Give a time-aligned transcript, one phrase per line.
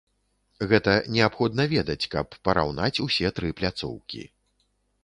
[0.69, 4.29] Гэта неабходна ведаць, каб параўнаць усе тры пляцоўкі.